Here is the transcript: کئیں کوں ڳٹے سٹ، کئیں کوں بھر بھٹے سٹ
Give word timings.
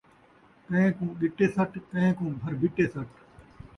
کئیں 0.67 0.89
کوں 0.97 1.09
ڳٹے 1.19 1.45
سٹ، 1.55 1.71
کئیں 1.91 2.11
کوں 2.17 2.31
بھر 2.41 2.53
بھٹے 2.61 2.85
سٹ 2.93 3.11